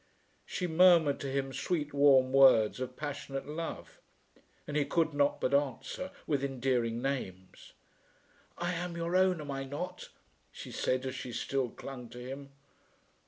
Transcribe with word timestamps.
She 0.47 0.65
murmured 0.65 1.19
to 1.19 1.31
him 1.31 1.53
sweet 1.53 1.93
warm 1.93 2.33
words 2.33 2.79
of 2.79 2.95
passionate 2.97 3.47
love, 3.47 3.99
and 4.65 4.75
he 4.75 4.83
could 4.83 5.13
not 5.13 5.39
but 5.39 5.53
answer 5.53 6.09
with 6.25 6.43
endearing 6.43 7.03
names. 7.03 7.73
"I 8.57 8.73
am 8.73 8.97
your 8.97 9.15
own, 9.15 9.39
am 9.39 9.51
I 9.51 9.63
not?" 9.63 10.09
she 10.51 10.71
said 10.71 11.05
as 11.05 11.13
she 11.13 11.31
still 11.31 11.69
clung 11.69 12.09
to 12.09 12.17
him. 12.19 12.49